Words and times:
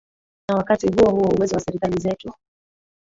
na 0.49 0.55
wakati 0.55 0.87
huo 0.87 1.09
huo 1.11 1.27
uwezo 1.35 1.55
wa 1.55 1.61
serikali 1.61 1.99
zetu 2.01 2.33